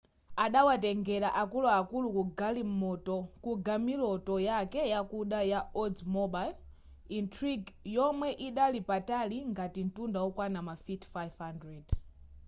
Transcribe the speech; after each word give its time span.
adawatengera 0.45 1.29
akuluakulu 1.41 2.07
ku 3.43 3.51
gamiloto 3.65 4.35
yake 4.49 4.79
yakuda 4.93 5.39
ya 5.51 5.59
oldsmobile 5.81 6.53
intrigue 7.19 7.67
yomwe 7.95 8.29
idali 8.47 8.79
patali 8.89 9.37
ngati 9.51 9.79
mtunda 9.87 10.19
okwana 10.27 10.59
mafiti 10.67 11.07
500 11.15 11.89